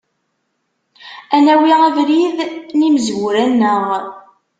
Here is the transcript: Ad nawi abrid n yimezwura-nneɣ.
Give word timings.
Ad 1.35 1.41
nawi 1.45 1.71
abrid 1.87 2.37
n 2.77 2.79
yimezwura-nneɣ. 2.83 3.85